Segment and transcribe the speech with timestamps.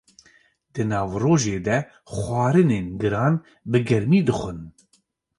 [0.73, 1.77] Di navrojê de
[2.17, 3.33] xwarinên giran,
[3.71, 4.59] bi germî dixwin.